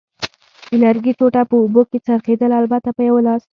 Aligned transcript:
د 0.69 0.71
لرګي 0.83 1.13
ټوټه 1.19 1.43
په 1.49 1.55
اوبو 1.61 1.81
کې 1.89 1.97
څرخېدل، 2.07 2.51
البته 2.61 2.89
په 2.97 3.01
یوه 3.09 3.21
لاس. 3.27 3.41